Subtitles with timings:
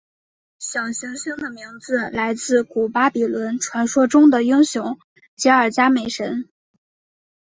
[0.57, 4.97] 小行星的名字来自古巴比伦传说中的英雄
[5.35, 6.49] 吉尔伽美什。